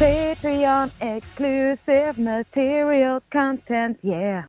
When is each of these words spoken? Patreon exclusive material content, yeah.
Patreon 0.00 0.90
exclusive 0.98 2.16
material 2.16 3.22
content, 3.28 3.98
yeah. 4.00 4.46